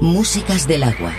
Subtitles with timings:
[0.00, 1.12] Músicas del agua.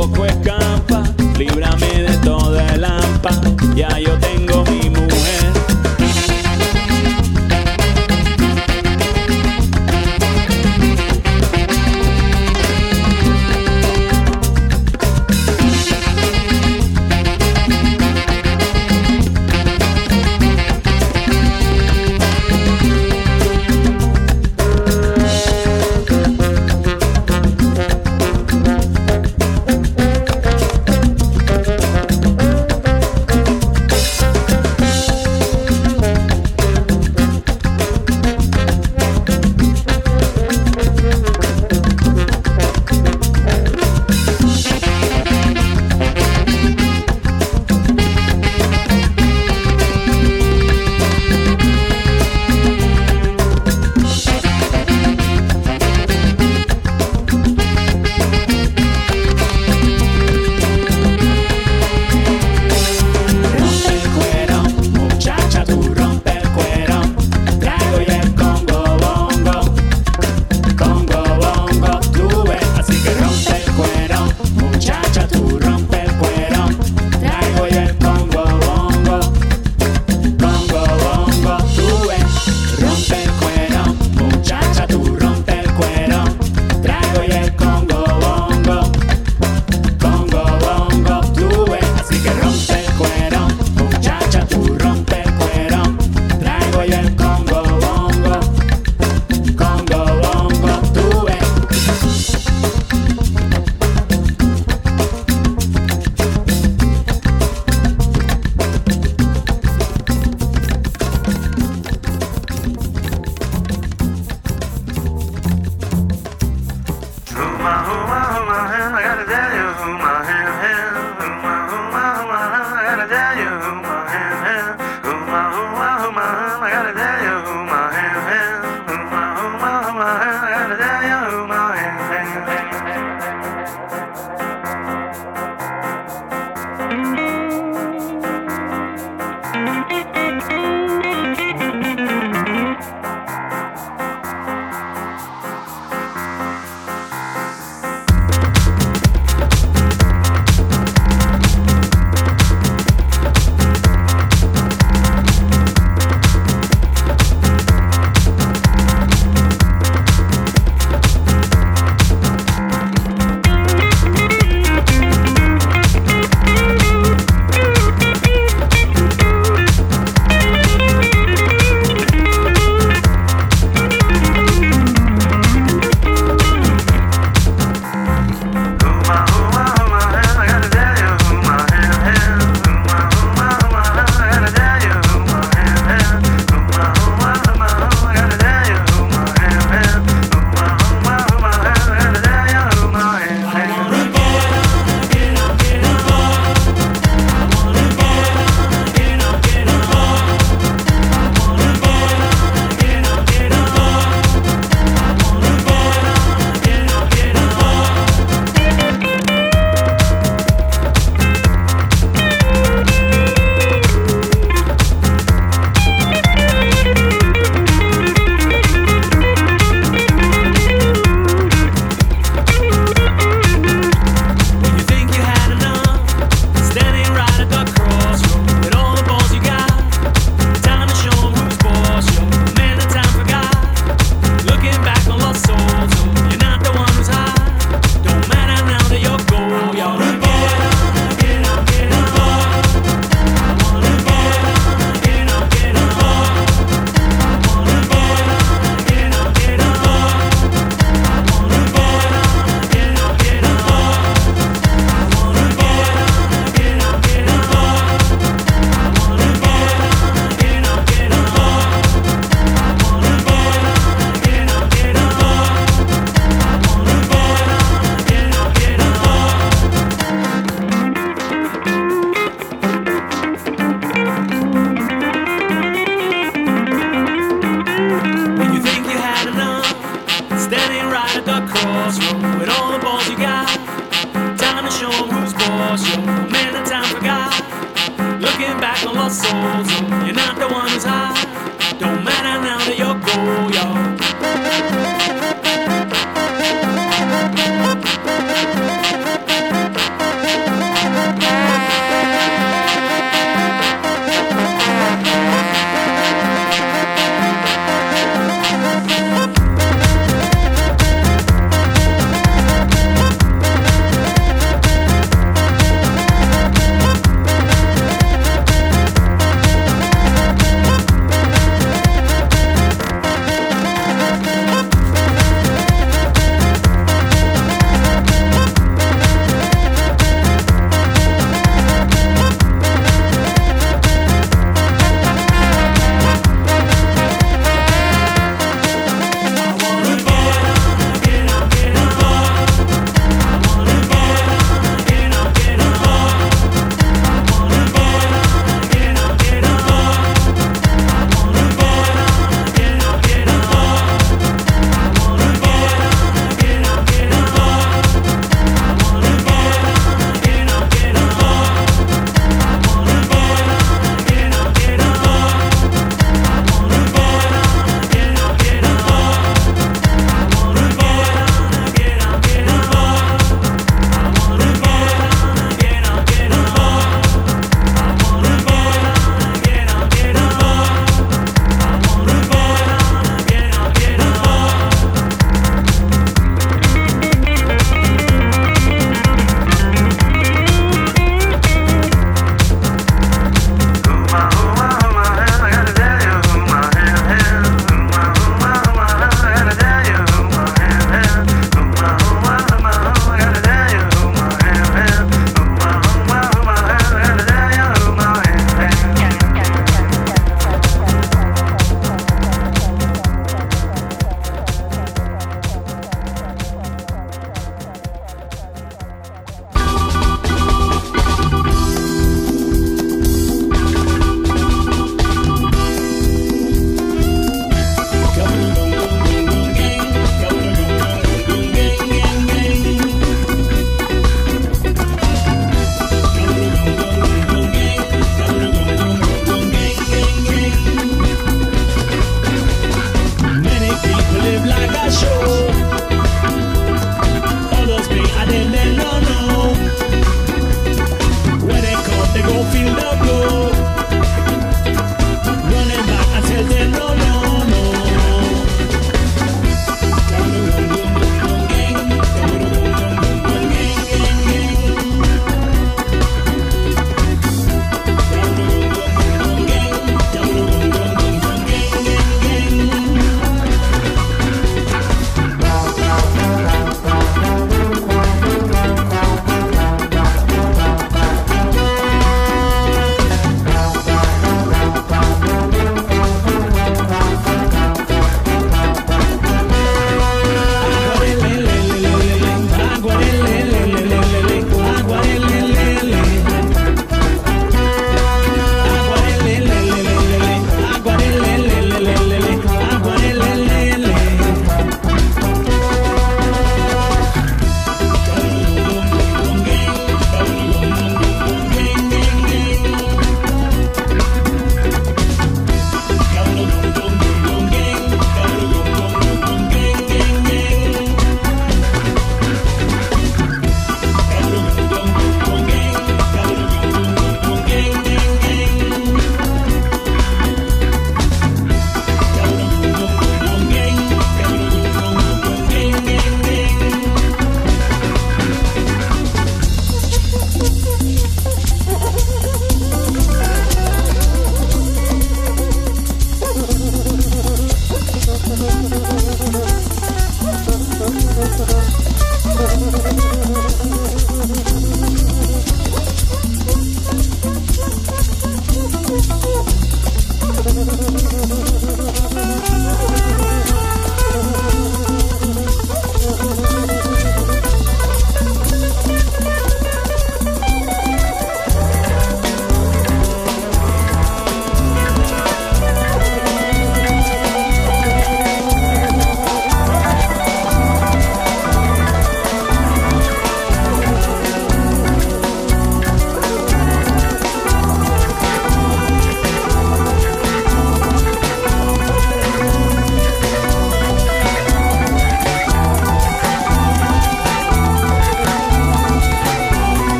[0.00, 1.02] poco escampa,
[1.36, 3.38] líbrame de toda el hampa,
[3.76, 4.29] ya yo te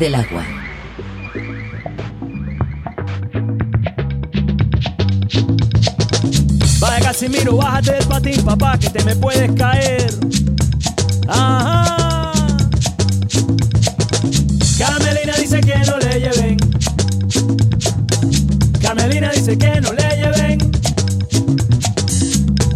[0.00, 0.42] del agua.
[6.80, 10.10] Vaya Casimiro, bájate del patín, papá, que te me puedes caer.
[11.28, 12.32] Ajá.
[14.78, 16.56] Carmelina dice que no le lleven.
[18.80, 20.70] Carmelina dice que no le lleven.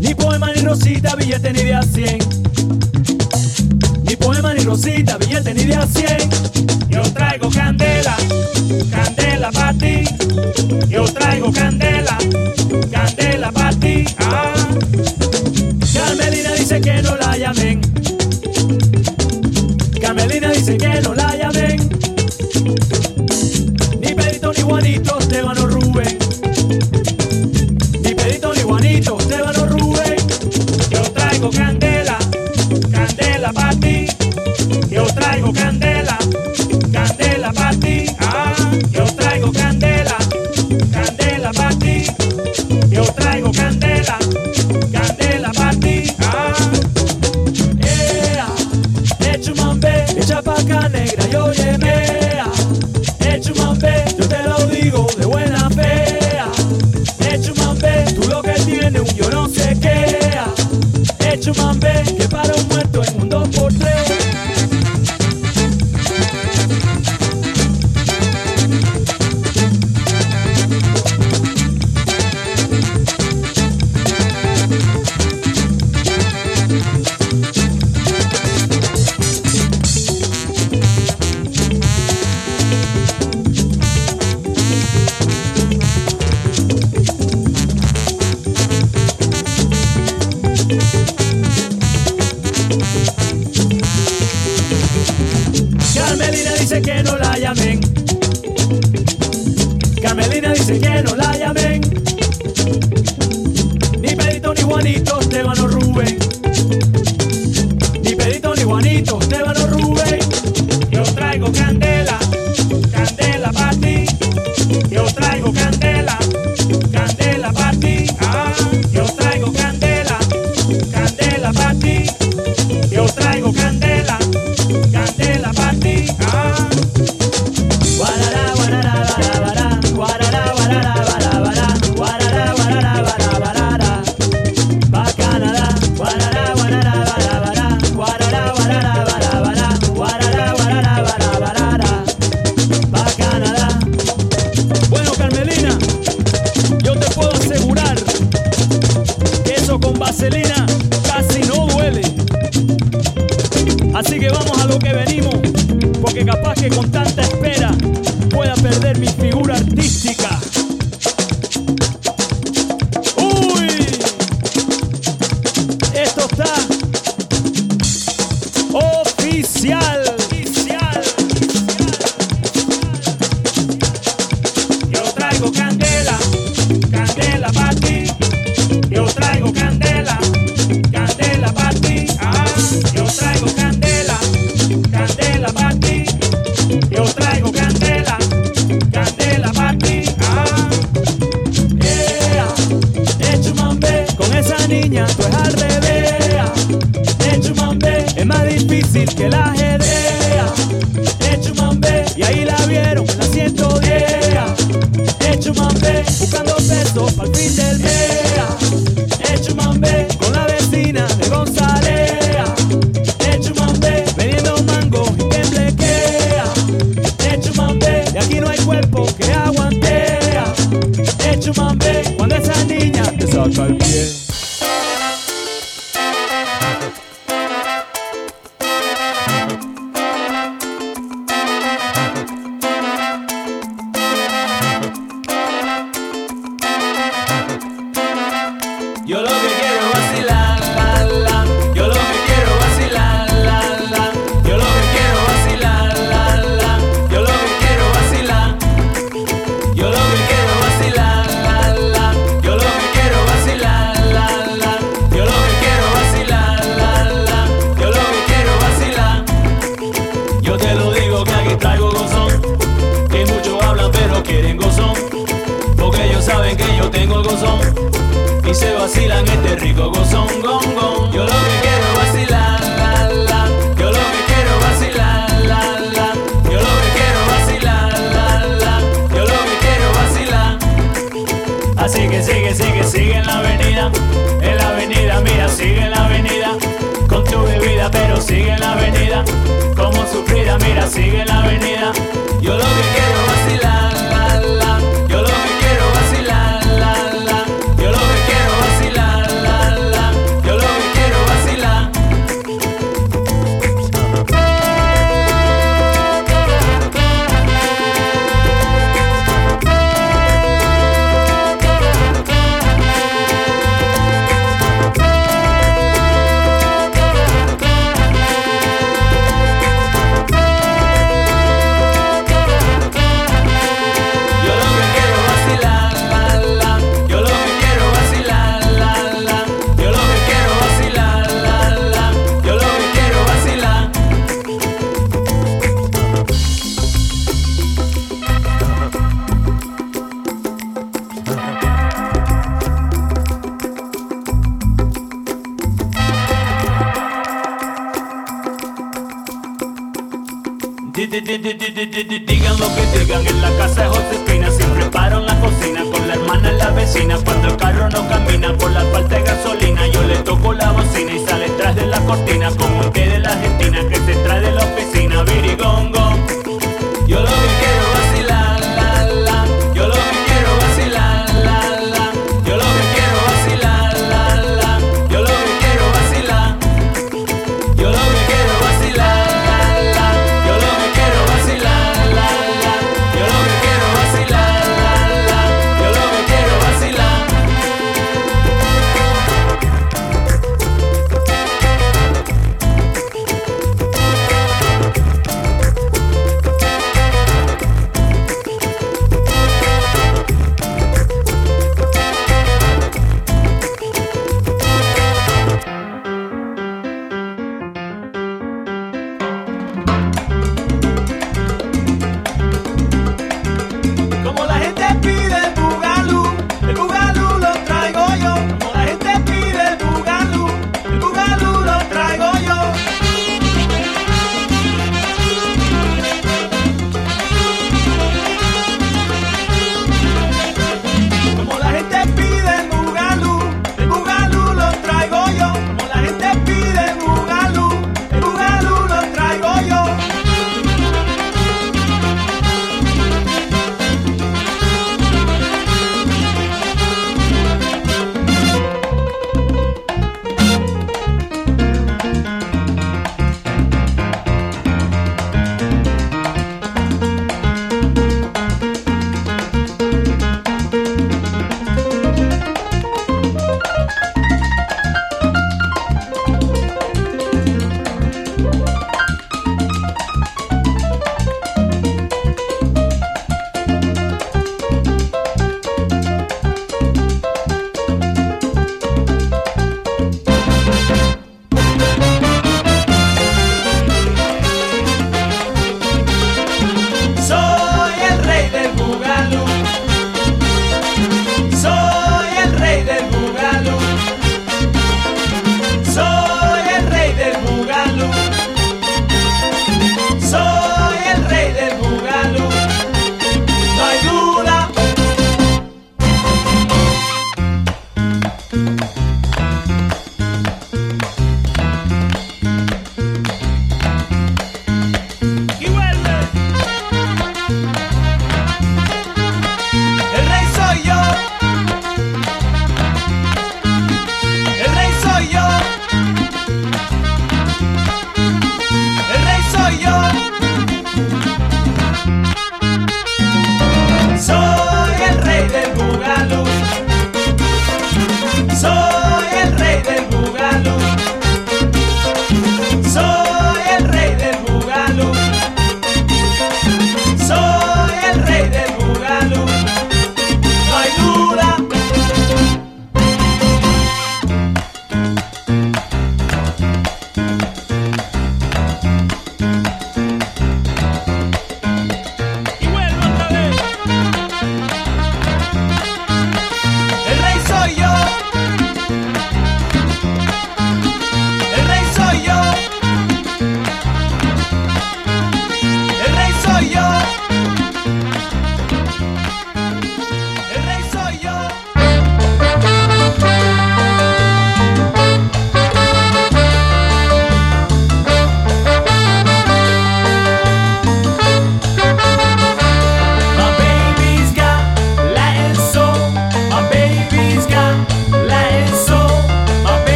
[0.00, 2.51] Ni poema, ni rosita, billete, ni de a 100
[4.22, 6.30] poema ni rosita, billete ni de a 100.
[6.88, 8.16] Yo traigo candela,
[8.90, 10.04] candela para ti.
[10.88, 12.16] Yo traigo candela,
[12.90, 14.04] candela para ti.
[14.18, 14.54] Ah.
[15.94, 17.80] Carmelina dice que no la llamen.
[20.00, 21.31] Carmelina dice que no la llamen.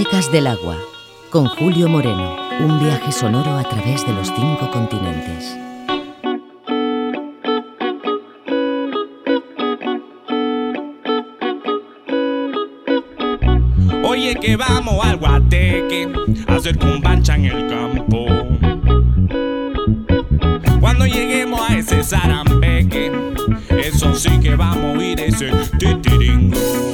[0.00, 0.78] Músicas del agua,
[1.28, 5.58] con Julio Moreno, un viaje sonoro a través de los cinco continentes.
[14.02, 16.08] Oye que vamos al guateque
[16.48, 18.24] a hacer cumbancha en el campo.
[20.80, 23.12] Cuando lleguemos a ese zarambeque,
[23.84, 26.89] eso sí que vamos a oír ese titiringo.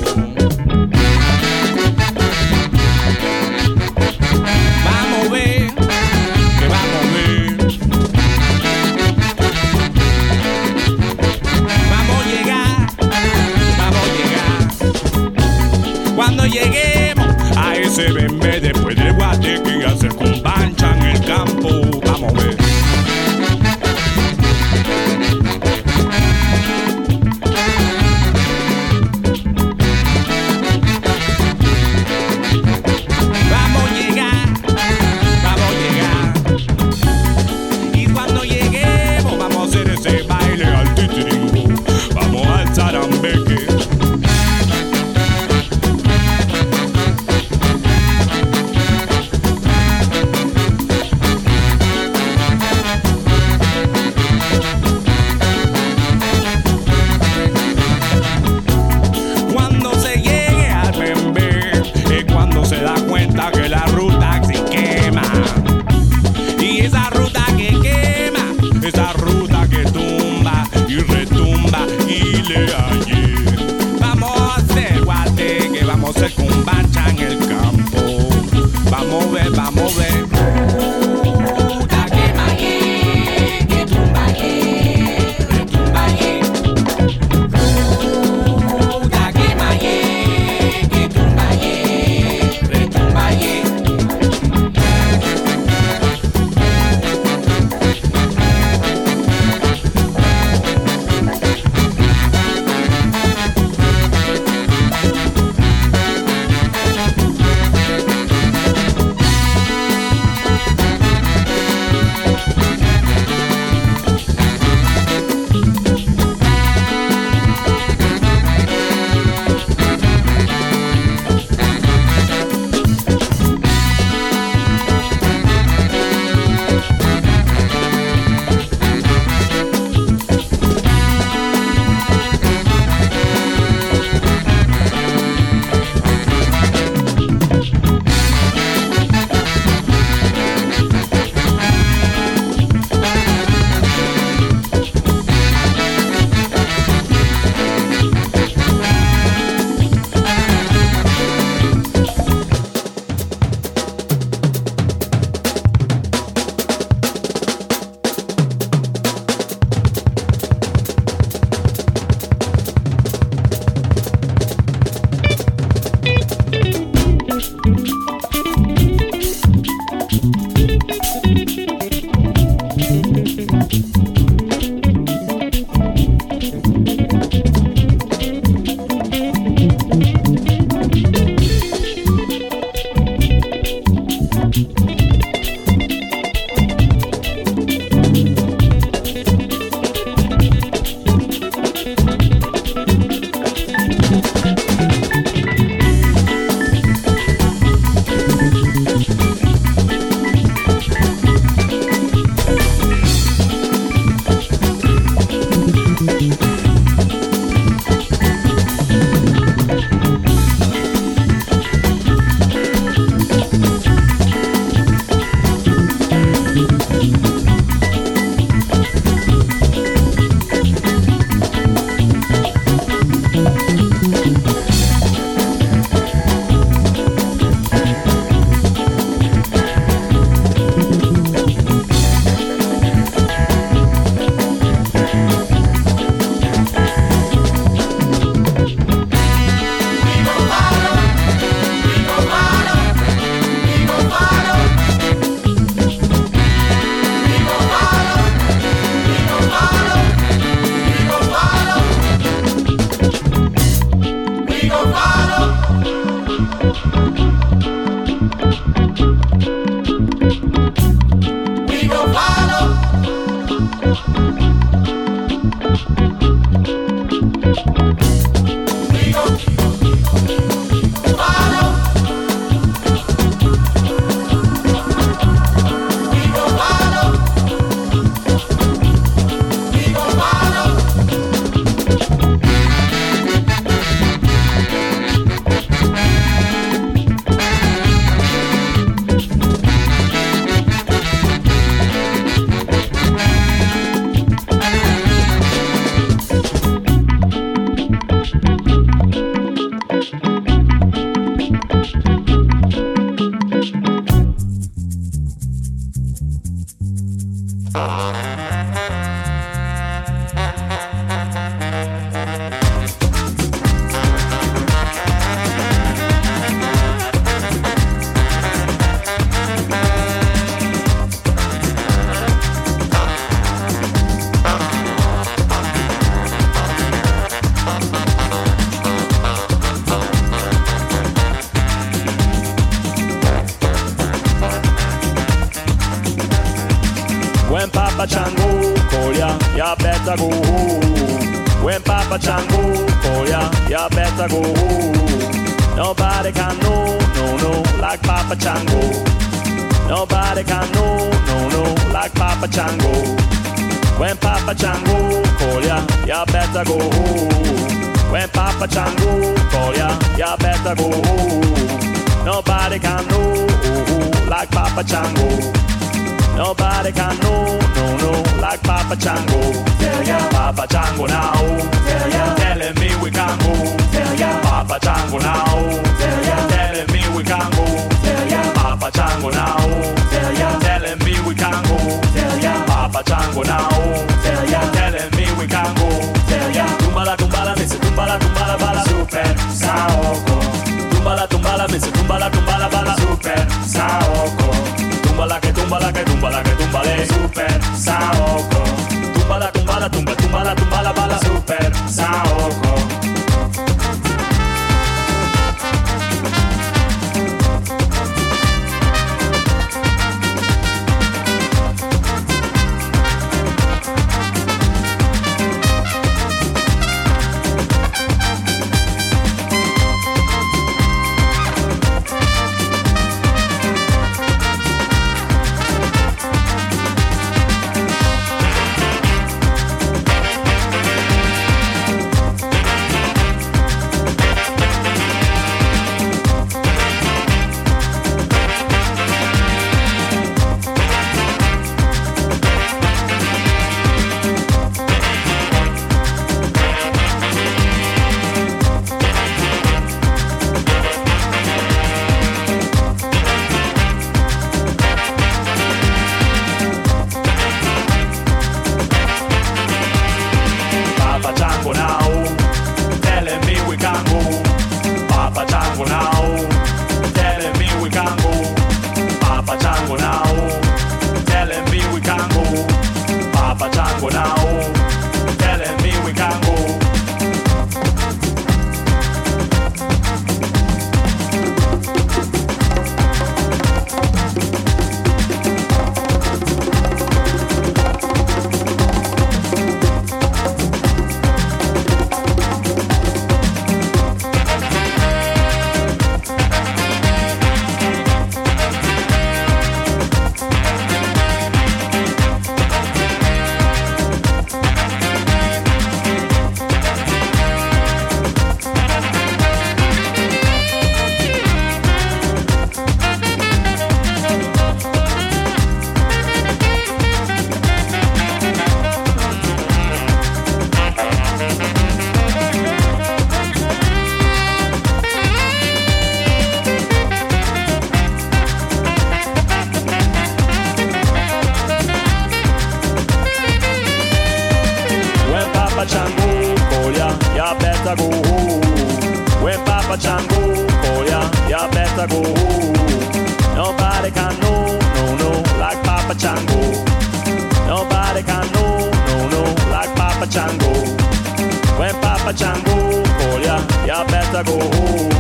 [552.37, 553.57] Changu call ya,
[553.89, 555.11] you better go home.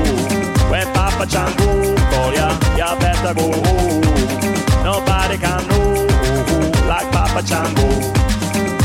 [0.70, 4.02] When Papa Changu call ya, you better go home.
[4.84, 6.06] Nobody can know
[6.86, 7.88] like Papa Changu.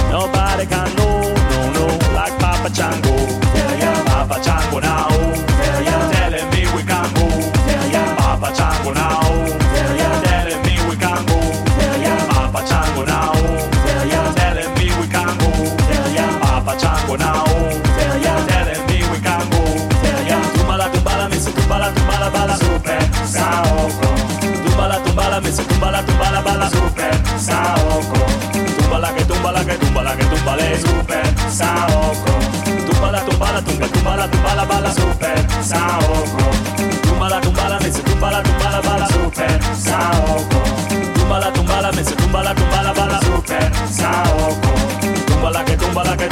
[0.10, 3.16] Nobody can know, no, no, like Papa Changu.
[3.56, 5.11] Yeah, yeah, Papa Changu now.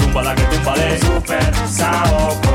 [0.09, 2.48] tumba la que tumba de super sabor.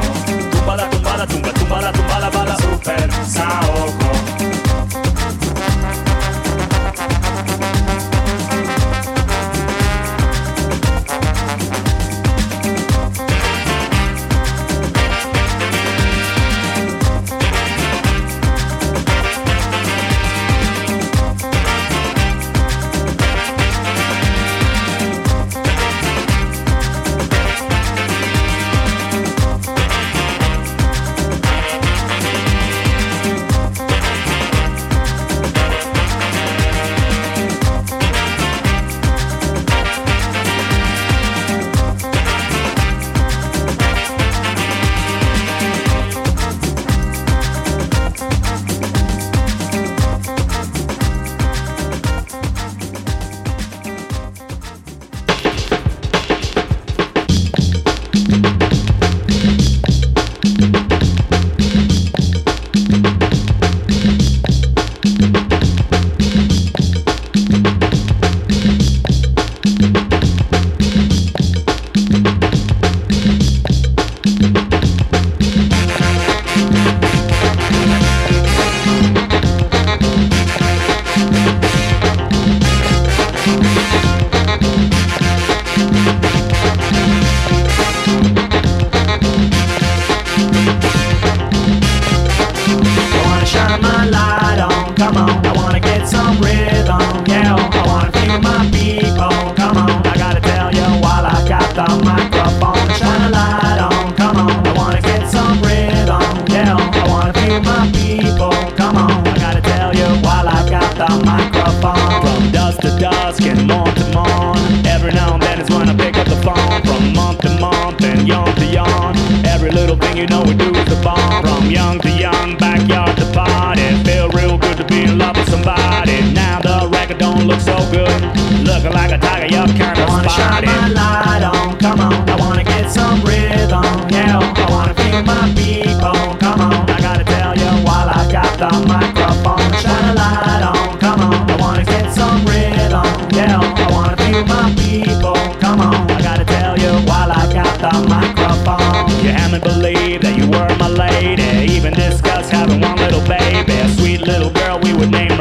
[147.91, 149.11] the microphone.
[149.23, 151.73] You haven't believed that you were my lady.
[151.73, 155.34] Even discussed having one little baby, a sweet little girl we would name.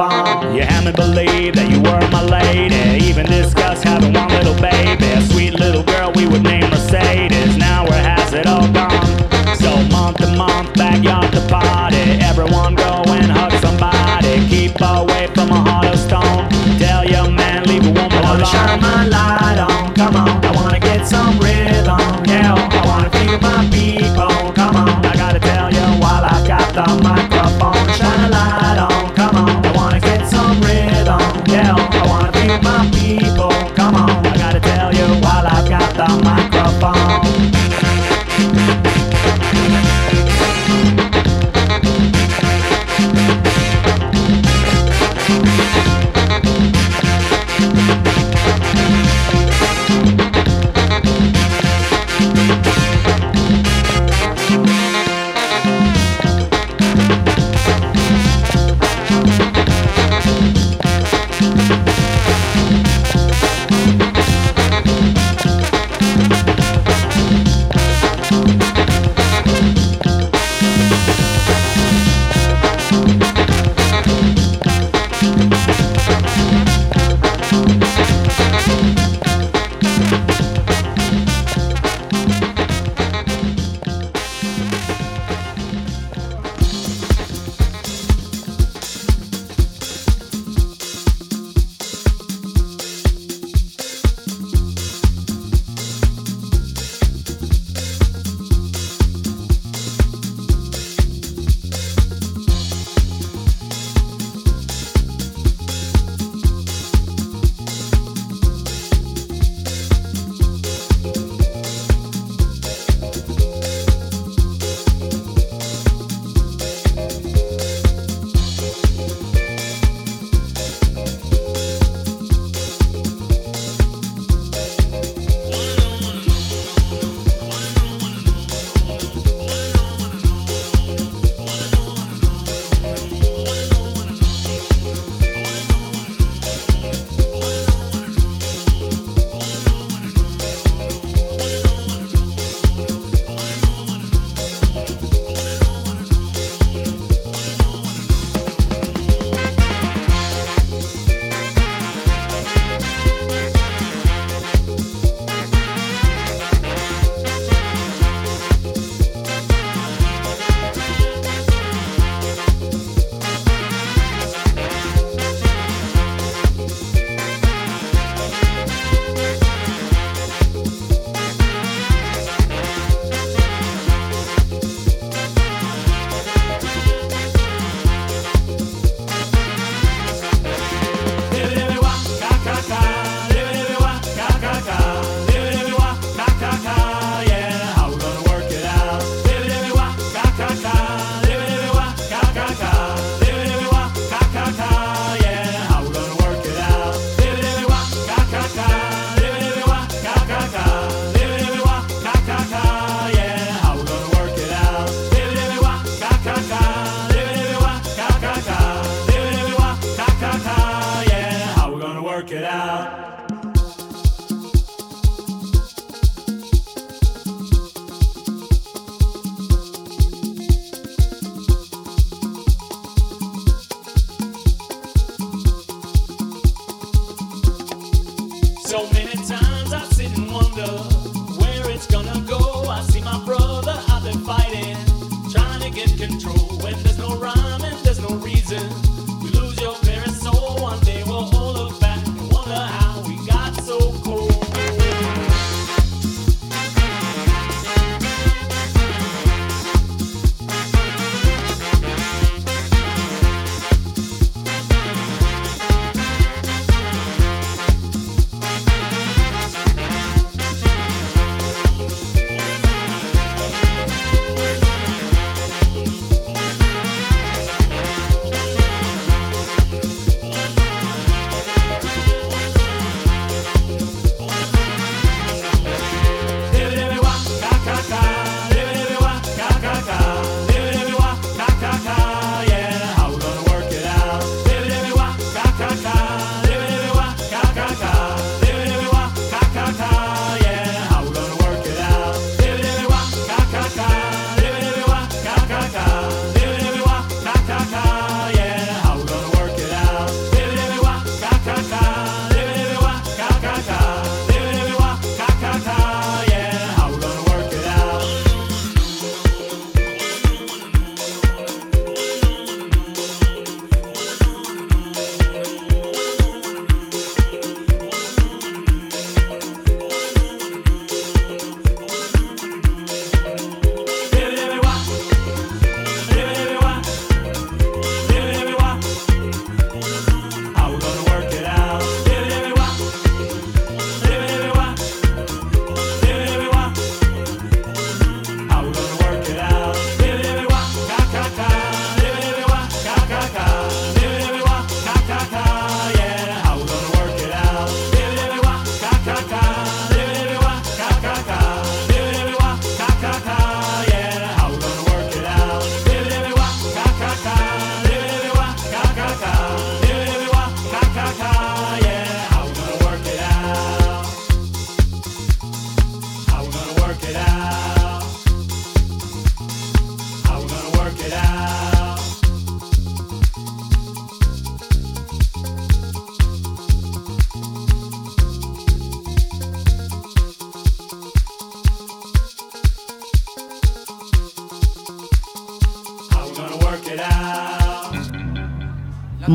[0.00, 2.69] You had me believe that you were my lady.